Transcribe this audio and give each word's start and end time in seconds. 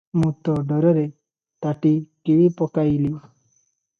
ମୁଁ 0.19 0.29
ତ 0.47 0.53
ଡରରେ 0.71 1.03
ତାଟି 1.67 1.93
କିଳିପକାଇଲି। 2.29 3.13